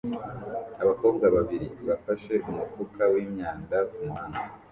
Abakobwa 0.81 1.25
babiri 1.35 1.67
bafashe 1.87 2.33
umufuka 2.49 3.01
wimyanda 3.13 3.77
kumuhanda 3.93 4.39